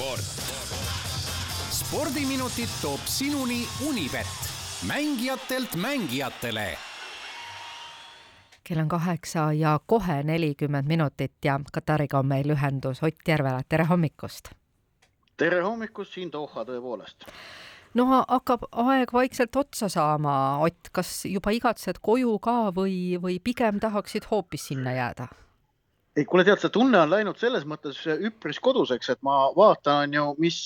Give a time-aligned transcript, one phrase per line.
[0.00, 0.20] sport.
[1.70, 4.26] spordiminutid toob sinuni Unibet,
[4.86, 6.78] mängijatelt mängijatele
[8.64, 13.84] kell on kaheksa ja kohe nelikümmend minutit ja Katariga on meil ühendus Ott Järvela, tere
[13.84, 14.50] hommikust!
[15.36, 17.28] tere hommikust siin Doha tõepoolest.
[17.94, 23.80] no hakkab aeg vaikselt otsa saama, Ott, kas juba igatsed koju ka või, või pigem
[23.80, 25.28] tahaksid hoopis sinna jääda?
[26.16, 30.24] Ei, kuule, tead, see tunne on läinud selles mõttes üpris koduseks, et ma vaatan ju,
[30.42, 30.58] mis,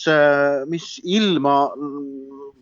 [0.70, 1.56] mis ilma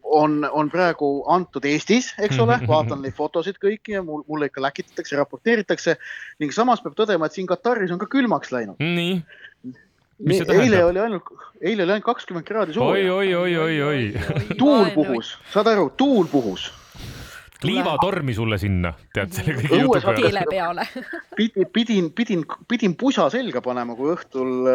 [0.02, 4.64] on, on praegu antud Eestis, eks ole, vaatan neid fotosid kõiki ja mul, mulle ikka
[4.66, 5.96] läkitatakse, raporteeritakse
[6.42, 8.82] ning samas peab tõdema, et siin Kataris on ka külmaks läinud.
[8.82, 9.22] nii?
[10.22, 13.14] eile oli ainult, eile oli ainult kakskümmend kraadi sooja.
[13.14, 14.54] oi, oi, oi, oi, oi.
[14.58, 16.70] tuul puhus, saad aru, tuul puhus
[17.66, 20.20] liivatormi sulle sinna, tead selle kõige jutu peale.
[20.20, 20.86] keele peale.
[21.38, 24.68] Pidin, pidin, pidin, pidin pusa selga panema, kui õhtul,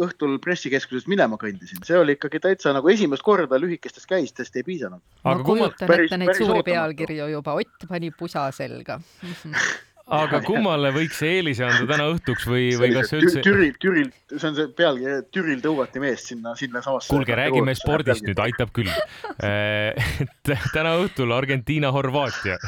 [0.00, 5.02] õhtul pressikeskusest minema kõndisin, see oli ikkagi täitsa nagu esimest korda lühikestest käistest ei piisanud.
[5.24, 8.98] ma kujutan ette neid suuri pealkirju juba, Ott pani pusa selga
[10.12, 13.42] aga kummale võiks see eelise anda täna õhtuks või, või kas üldse?
[13.44, 17.10] Türil, Türil, see on see pealkiri, Türil tõugati meest sinna, sinna samasse.
[17.12, 22.58] kuulge, räägime spordist nüüd, aitab küll et täna õhtul Argentiina-Horvaatia.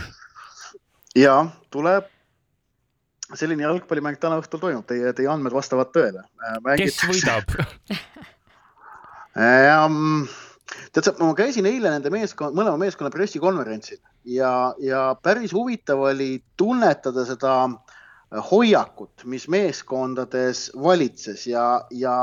[1.18, 1.36] ja
[1.74, 2.10] tuleb
[3.34, 6.24] selline jalgpallimäng täna õhtul toimub, teie, teie andmed vastavad tõele.
[6.78, 7.54] kes võidab
[10.94, 16.42] tead sa, ma käisin eile nende meeskond, mõlema meeskonna pressikonverentsil ja, ja päris huvitav oli
[16.56, 17.55] tunnetada seda
[18.50, 22.17] hoiakut, mis meeskondades valitses ja, ja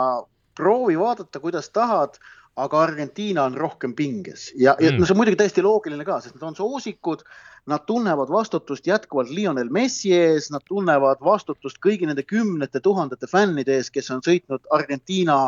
[0.57, 2.17] proovi vaadata, kuidas tahad,
[2.59, 6.19] aga Argentiina on rohkem pinges ja mm., ja no see on muidugi täiesti loogiline ka,
[6.21, 7.23] sest nad on soosikud,
[7.71, 13.77] nad tunnevad vastutust jätkuvalt Lionel Messi ees, nad tunnevad vastutust kõigi nende kümnete tuhandete fännide
[13.79, 15.45] ees, kes on sõitnud Argentiina,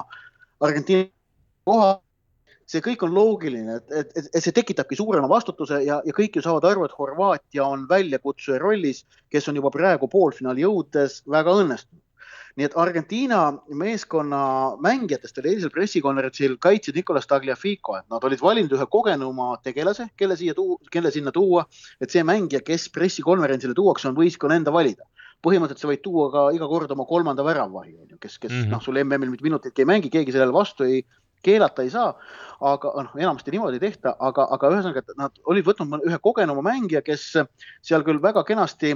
[0.64, 1.10] Argentiina
[1.68, 1.98] koha
[2.70, 6.46] see kõik on loogiline, et, et, et, see tekitabki suurema vastutuse ja, ja kõik ju
[6.46, 12.02] saavad aru, et Horvaatia on väljakutsuja rollis, kes on juba praegu poolfinaali jõudes väga õnnestunud.
[12.54, 13.38] nii et Argentiina
[13.74, 14.40] meeskonna
[14.86, 20.38] mängijatest oli eilsel pressikonverentsil kaitsjad Nicolas Tagliafico, et nad olid valinud ühe kogenuma tegelase, kelle
[20.38, 21.66] siia tuua, kelle sinna tuua,
[22.00, 25.10] et see mängija, kes pressikonverentsile tuuakse, on võistkonna enda valida
[25.44, 28.62] põhimõtteliselt sa võid tuua ka iga kord oma kolmanda väravahi, on ju, kes, kes mm
[28.62, 28.72] -hmm.
[28.72, 31.04] noh, sul MM-il mitte minutit ei mängi, keegi sellele vastu ei,
[31.44, 32.14] keelata ei saa,
[32.64, 37.04] aga noh, enamasti niimoodi ei tehta, aga, aga ühesõnaga, nad olid võtnud ühe kogenuma mängija,
[37.06, 37.32] kes
[37.84, 38.96] seal küll väga kenasti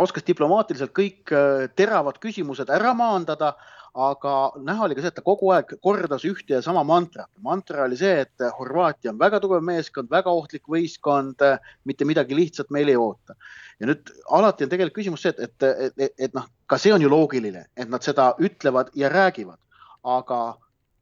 [0.00, 3.52] oskas diplomaatiliselt kõik äh, teravad küsimused ära maandada,
[3.92, 4.34] aga
[4.64, 7.28] näha oli ka see, et ta kogu aeg kordas ühte ja sama mantrat.
[7.44, 11.44] mantra oli see, et Horvaatia on väga tugev meeskond, väga ohtlik võistkond,
[11.84, 13.36] mitte midagi lihtsat meil ei oota.
[13.80, 16.92] ja nüüd alati on tegelikult küsimus see, et, et, et, et, et noh, ka see
[16.92, 19.60] on ju loogiline, et nad seda ütlevad ja räägivad,
[20.02, 20.40] aga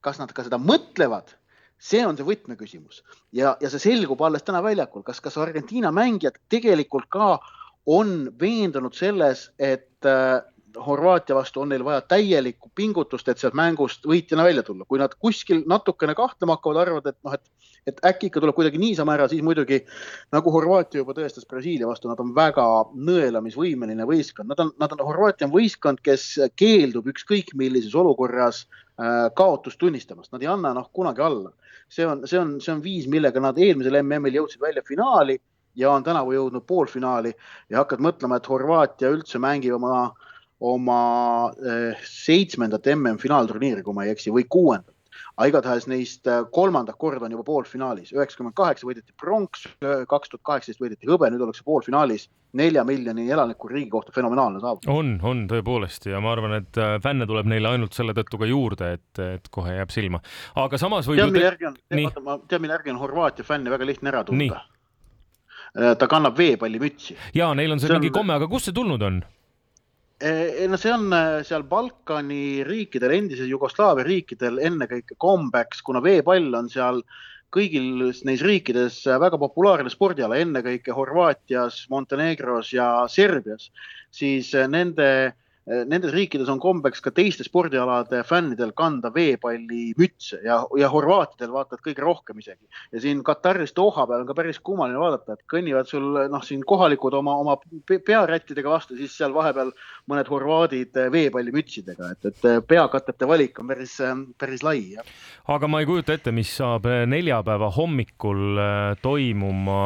[0.05, 1.35] kas nad ka seda mõtlevad,
[1.81, 3.03] see on see võtmeküsimus.
[3.37, 7.39] Ja, ja see selgub alles täna väljakul, kas, kas Argentiina mängijad tegelikult ka
[7.91, 10.41] on veendunud selles, et äh,
[10.87, 14.85] Horvaatia vastu on neil vaja täielikku pingutust, et sealt mängust võitjana välja tulla.
[14.89, 18.79] kui nad kuskil natukene kahtlema hakkavad, arvavad, et noh, et, et äkki ikka tuleb kuidagi
[18.79, 19.81] niisama ära, siis muidugi
[20.33, 25.07] nagu Horvaatia juba tõestas Brasiilia vastu, nad on väga nõelamisvõimeline võistkond, nad on, nad on,
[25.09, 28.67] Horvaatia on võistkond, kes keeldub ükskõik millises olukorras
[29.01, 31.53] Äh, kaotust tunnistamast, nad ei anna noh kunagi alla.
[31.89, 35.39] see on, see on, see on viis, millega nad eelmisel MM-il jõudsid välja finaali
[35.81, 37.33] ja on tänavu jõudnud poolfinaali
[37.71, 40.11] ja hakkad mõtlema, et Horvaatia üldse mängib oma,
[40.61, 41.03] oma
[41.57, 44.95] eh, seitsmendat MM-finaalturniiri, kui ma ei eksi, või kuuendat
[45.41, 50.45] aga igatahes neist äh, kolmandat korda on juba poolfinaalis, üheksakümmend kaheksa võideti pronks, kaks tuhat
[50.47, 52.29] kaheksateist võideti hõbe, nüüd ollakse poolfinaalis
[52.61, 54.91] nelja miljoni elaniku riigi kohta fenomenaalne saavutus.
[54.93, 58.51] on, on tõepoolest ja ma arvan, et äh, fänne tuleb neile ainult selle tõttu ka
[58.51, 60.21] juurde, et, et kohe jääb silma.
[60.61, 61.81] aga samas võib tead, mille järgi on,
[62.27, 64.65] ma tean, mille järgi on Horvaatia fänni väga lihtne ära tunda.
[65.71, 67.15] Ta kannab veepallimütsi.
[67.35, 68.21] ja neil on see, see mingi on...
[68.21, 69.23] komme, aga kust see tulnud on?
[70.21, 76.55] Ei no see on äh, seal Balkani riikidel, endise Jugoslaavia riikidel ennekõike kombeks, kuna veepall
[76.59, 77.03] on seal
[77.51, 83.71] kõigil neis riikides väga populaarne spordiala, ennekõike Horvaatias, Montenegros ja Serbias,
[84.15, 85.33] siis äh, nende Eh,
[85.71, 92.03] nendes riikides on kombeks ka teiste spordialade fännidel kanda veepallimütse ja, ja horvaatidel vaatad kõige
[92.05, 92.67] rohkem isegi.
[92.93, 96.65] ja siin Kataris Doha peal on ka päris kummaline vaadata, et kõnnivad sul noh, siin
[96.67, 97.57] kohalikud oma, oma
[97.87, 99.73] pearättidega vastu, siis seal vahepeal
[100.11, 103.99] mõned horvaadid veepallimütsidega, et, et peakatete valik on päris,
[104.41, 104.83] päris lai.
[105.47, 108.59] aga ma ei kujuta ette, mis saab neljapäeva hommikul
[109.03, 109.81] toimuma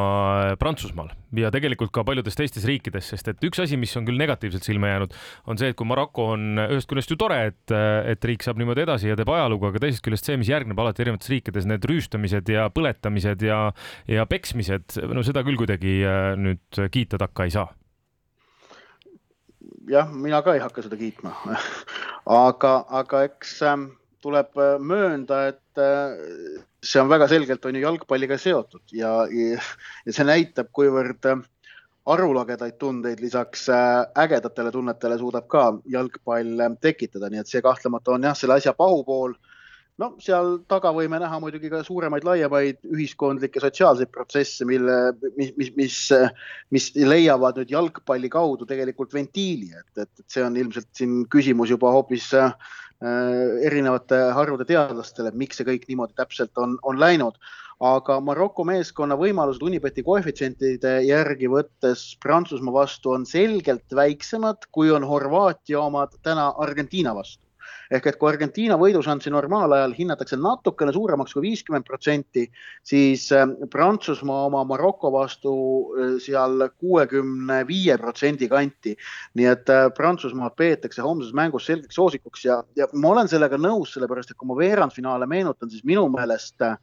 [0.59, 4.67] Prantsusmaal ja tegelikult ka paljudes teistes riikides, sest et üks asi, mis on küll negatiivselt
[4.67, 5.15] silma jäänud,
[5.51, 7.75] on see, et kui Maroko on ühest küljest ju tore, et,
[8.11, 11.05] et riik saab niimoodi edasi ja teeb ajalugu, aga teisest küljest see, mis järgneb alati
[11.05, 13.61] erinevates riikides, need rüüstamised ja põletamised ja,
[14.11, 17.69] ja peksmised, no seda küll kuidagi äh, nüüd kiita takka ei saa.
[19.91, 21.35] Jah, mina ka ei hakka seda kiitma.
[22.25, 23.91] Aga, aga eks ähm,
[24.25, 29.59] tuleb äh, möönda, et äh, see on väga selgelt on ju jalgpalliga seotud ja, ja,
[30.07, 31.43] ja see näitab, kuivõrd äh,
[32.07, 38.17] arulagedaid tundeid lisaks äh, ägedatele tunnetele suudab ka jalgpall äh, tekitada, nii et see kahtlemata
[38.17, 39.37] on jah, selle asja pahupool
[40.03, 44.97] no seal taga võime näha muidugi ka suuremaid, laiemaid ühiskondlikke sotsiaalseid protsesse, mille,
[45.39, 45.99] mis, mis, mis,
[46.75, 51.93] mis leiavad nüüd jalgpalli kaudu tegelikult ventiili, et, et, see on ilmselt siin küsimus juba
[51.95, 52.57] hoopis äh,
[53.05, 57.39] erinevate harude teadlastele, miks see kõik niimoodi täpselt on, on läinud.
[57.81, 65.05] Aga Maroko meeskonna võimalused Unibeti koefitsientide järgi võttes Prantsusmaa vastu on selgelt väiksemad, kui on
[65.09, 67.45] Horvaatia omad täna Argentiina vastu
[67.93, 72.47] ehk et kui Argentiina võidušanssi normaalajal hinnatakse natukene suuremaks kui viiskümmend protsenti,
[72.87, 78.97] siis ähm, Prantsusmaa oma Maroko vastu äh, seal kuuekümne viie protsendi kanti.
[79.35, 83.95] nii et äh, Prantsusmaad peetakse homses mängus selgeks soosikuks ja, ja ma olen sellega nõus,
[83.95, 86.79] sellepärast et kui ma veerandfinaale meenutan, siis minu meelest äh,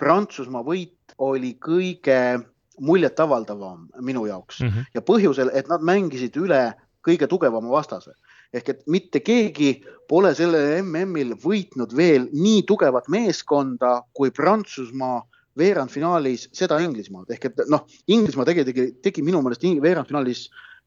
[0.00, 2.40] Prantsusmaa võit oli kõige
[2.80, 4.86] muljetavaldavam minu jaoks mm -hmm.
[4.94, 6.72] ja põhjusel, et nad mängisid üle
[7.06, 8.14] kõige tugevama vastase
[8.52, 15.22] ehk et mitte keegi pole sellel MM-il võitnud veel nii tugevat meeskonda kui Prantsusmaa
[15.58, 20.46] veerandfinaalis seda Inglismaad ehk et noh, Inglismaa tegi, tegi minu meelest veerandfinaalis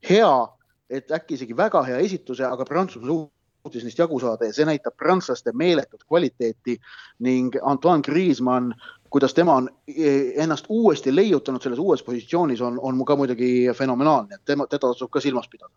[0.09, 0.33] hea,
[0.89, 3.25] et äkki isegi väga hea esituse, aga Prantsusmaa
[3.65, 6.77] suutis neist jagu saada ja see näitab prantslaste meeletut kvaliteeti
[7.25, 8.75] ning Antoine Griezmann,
[9.09, 10.11] kuidas tema on e,
[10.43, 15.09] ennast uuesti leiutanud selles uues positsioonis, on, on ka muidugi fenomenaalne, et tema, teda tasub
[15.13, 15.73] ka silmas pidada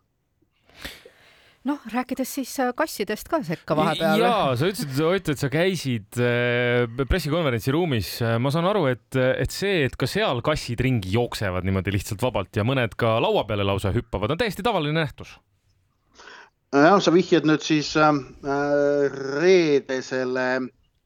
[1.68, 4.22] noh, rääkides siis äh, kassidest ka sekka vahepeal.
[4.22, 8.12] ja sa ütlesid, Ott, et sa käisid äh, pressikonverentsi ruumis.
[8.40, 12.56] ma saan aru, et, et see, et ka seal kassid ringi jooksevad niimoodi lihtsalt vabalt
[12.56, 15.36] ja mõned ka laua peale lausa hüppavad, on täiesti tavaline nähtus.
[16.72, 18.10] Jah, sa vihjad nüüd siis äh,
[19.42, 20.48] reedesele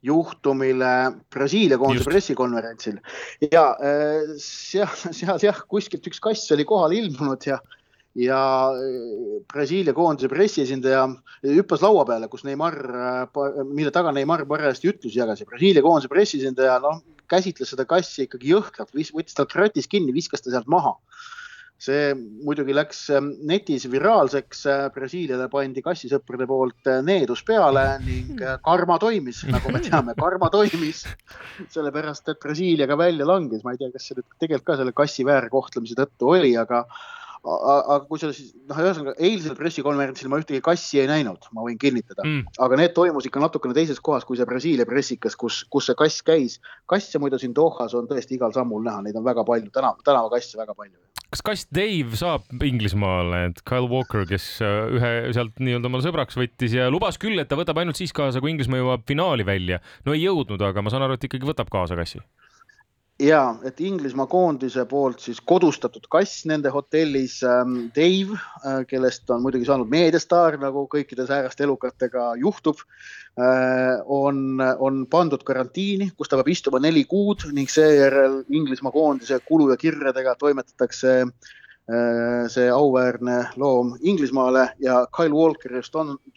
[0.03, 0.95] juhtumile
[1.31, 2.99] Brasiilia koondise pressikonverentsil.
[3.53, 7.79] Ja äh, seal, seal jah, kuskilt üks kass oli kohale ilmunud ja äh,
[8.15, 11.07] ja äh, Brasiilia koondise pressiesindaja
[11.47, 15.41] hüppas laua peale, kus Neimar, äh, mille taga Neimar parajasti ütlusi jagas.
[15.41, 17.01] Ja Brasiilia koondise pressiesindaja noh,
[17.33, 20.97] käsitles seda kassi ikkagi jõhkralt, võttis talt kratist kinni, viskas ta sealt maha.
[21.83, 28.99] See muidugi läks ähm, netis viraalseks, äh, Brasiiliale pandi kassisõprade poolt needus peale ning karma
[29.03, 31.05] toimis, nagu me teame, karma toimis.
[31.73, 34.95] sellepärast, et Brasiilia ka välja langes, ma ei tea, kas see nüüd tegelikult ka selle
[34.97, 36.85] kassi väärkohtlemise tõttu oli, aga
[37.43, 41.79] aga kui sa siis noh, ühesõnaga eilsel pressikonverentsil ma ühtegi kassi ei näinud, ma võin
[41.81, 45.91] kinnitada mm., aga need toimus ikka natukene teises kohas kui see Brasiilia pressikas, kus, kus
[45.91, 46.61] see kass käis.
[46.87, 50.61] kasse muidu siin Dohas on tõesti igal sammul näha, neid on väga palju, tänav, tänavakasse
[50.61, 50.95] väga palju.
[51.33, 56.37] Kas kass Dave saab Inglismaale, et Kyle Walker, kes äh, ühe sealt nii-öelda omale sõbraks
[56.37, 59.81] võttis ja lubas küll, et ta võtab ainult siis kaasa, kui Inglismaa jõuab finaali välja.
[60.05, 62.21] no ei jõudnud, aga ma saan aru, et ikkagi võtab kaasa kassi
[63.23, 69.43] ja et Inglismaa koondise poolt siis kodustatud kass nende hotellis ähm, Dave äh,, kellest on
[69.45, 76.41] muidugi saanud meediastaar, nagu kõikide sääraste elukatega juhtub äh,, on, on pandud karantiini, kus ta
[76.41, 83.43] peab istuma neli kuud ning seejärel Inglismaa koondise kulu ja kirjadega toimetatakse äh, see auväärne
[83.57, 85.83] loom Inglismaale ja Kyle Walker ja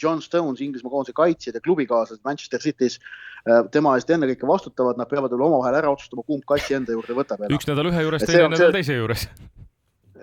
[0.01, 3.34] John Stones, Inglismaa koondise kaitsjad ja klubikaaslased Manchester City's Äh,
[3.71, 7.45] tema eest ennekõike vastutavad, nad peavad veel omavahel ära otsustama, kumb kassi enda juurde võtab.
[7.53, 9.27] üks nädal ühe juures, teine nädal teise juures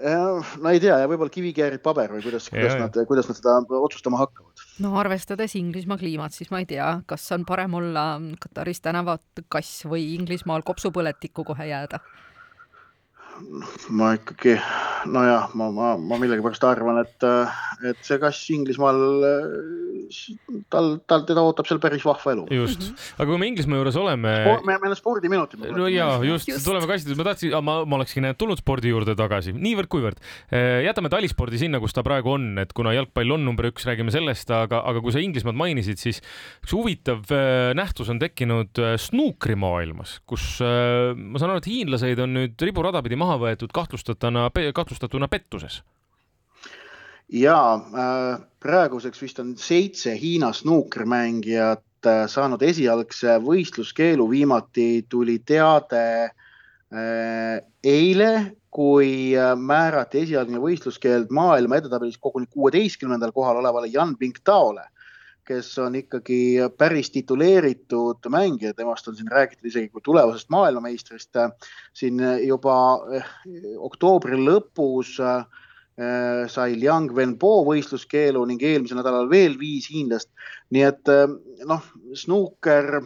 [0.02, 4.18] no ei tea ja võib-olla kivikäärid paber või kuidas, kuidas nad, kuidas nad seda otsustama
[4.22, 4.64] hakkavad.
[4.82, 8.06] no arvestades Inglismaa kliimat, siis ma ei tea, kas on parem olla
[8.42, 12.02] Kataris tänavat kass või Inglismaal kopsupõletikku kohe jääda
[13.92, 14.56] ma ikkagi,
[15.12, 17.26] nojah, ma, ma, ma millegipärast arvan, et,
[17.90, 19.00] et see kass Inglismaal,
[20.72, 22.46] tal, tal, teda ootab seal päris vahva elu.
[22.52, 23.14] just -hmm.
[23.18, 24.32] aga kui me Inglismaa juures oleme.
[24.66, 25.64] me, meil on spordiminutid.
[25.76, 29.52] no ja just, just., tuleme kasside, ma tahtsin, ma, ma olekski tulnud spordi juurde tagasi,
[29.52, 30.20] niivõrd-kuivõrd.
[30.52, 34.12] Eh, jätame talispordi sinna, kus ta praegu on, et kuna jalgpall on number üks, räägime
[34.14, 36.22] sellest, aga, aga kui sa Inglismaad mainisid, siis
[36.62, 42.34] üks huvitav eh, nähtus on tekkinud eh, snuukrimaailmas, kus ma saan aru, et hiinlaseid on
[42.36, 45.82] nüüd riburada pidi maha võetud kahtlustatuna, kahtlustatuna pettuses?
[47.32, 56.02] Ja äh, praeguseks vist on seitse Hiina snuukermängijat äh, saanud esialgse võistluskeelu, viimati tuli teade
[56.28, 58.32] äh, eile
[58.72, 64.86] kui määrati esialgne võistluskeeld maailma edetabelis koguni kuueteistkümnendal kohal olevale Jan Bingtaole,
[65.48, 66.38] kes on ikkagi
[66.78, 71.40] päris tituleeritud mängija, temast on siin räägitud isegi kui tulevasest maailmameistrist.
[71.92, 72.76] siin juba
[73.78, 75.16] oktoobri lõpus
[76.48, 80.30] sai Liang Wenbo võistluskeelu ning eelmisel nädalal veel viis hiinlast.
[80.70, 81.10] nii et
[81.66, 83.02] noh, snuuker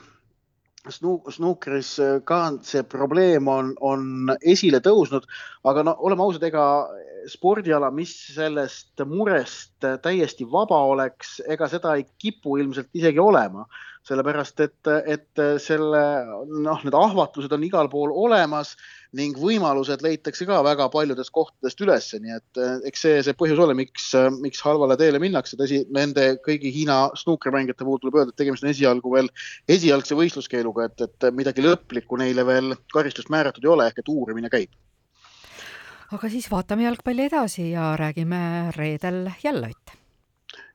[0.90, 5.26] snuukris äh, ka see probleem on, on esile tõusnud,
[5.66, 6.86] aga no oleme ausad, ega
[7.30, 13.66] spordiala, mis sellest murest täiesti vaba oleks, ega seda ei kipu ilmselt isegi olema,
[14.06, 16.02] sellepärast et, et selle
[16.46, 18.76] noh, need ahvatlused on igal pool olemas
[19.16, 23.62] ning võimalused leitakse ka väga paljudest kohtadest üles, nii et eh, eks see, see põhjus
[23.62, 24.10] ole, miks,
[24.42, 25.58] miks halvale teele minnakse.
[25.58, 29.30] tõsi, nende kõigi Hiina snuukrimängijate puhul tuleb öelda, et tegemist on esialgu veel
[29.76, 34.52] esialgse võistluskeeluga, et, et midagi lõplikku neile veel karistust määratud ei ole, ehk et uurimine
[34.52, 34.74] käib.
[36.12, 39.96] Aga siis vaatame jalgpalli edasi ja räägime reedel jälle, Ott.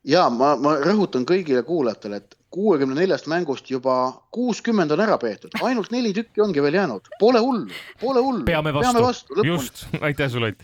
[0.04, 5.56] ja ma, ma rõhutan kõigile kuulajatele, et kuuekümne neljast mängust juba kuuskümmend on ära peetud,
[5.64, 7.72] ainult neli tükki ongi veel jäänud, pole hullu,
[8.02, 8.46] pole hullu.
[8.46, 10.62] peame vastu, peame vastu, just, aitäh sulle, Ott.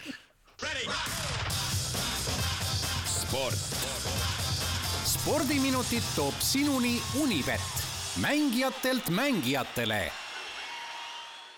[3.05, 3.65] sport.
[5.05, 7.83] spordiminutid toob sinuni Unibet,
[8.21, 10.07] mängijatelt mängijatele